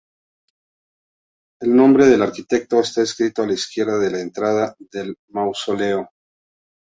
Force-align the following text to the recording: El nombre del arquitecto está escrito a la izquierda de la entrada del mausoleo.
El 1.61 1.75
nombre 1.75 2.07
del 2.07 2.23
arquitecto 2.23 2.79
está 2.79 3.03
escrito 3.03 3.43
a 3.43 3.45
la 3.45 3.53
izquierda 3.53 3.99
de 3.99 4.09
la 4.09 4.21
entrada 4.21 4.75
del 4.79 5.15
mausoleo. 5.27 6.09